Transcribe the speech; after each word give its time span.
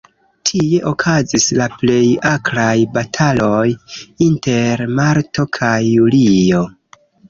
Tie 0.49 0.79
okazis 0.91 1.45
la 1.59 1.67
plej 1.83 2.01
akraj 2.31 2.75
bataloj, 2.97 3.63
inter 4.31 4.87
marto 5.01 5.51
kaj 5.63 5.77
julio. 5.95 6.69